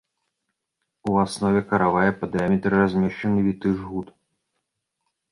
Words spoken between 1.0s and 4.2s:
У аснове каравая па дыяметры размешчаны віты жгут.